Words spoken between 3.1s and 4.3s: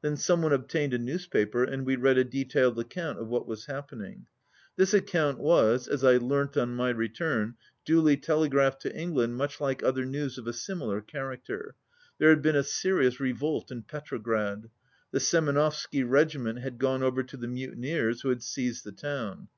of what was happening.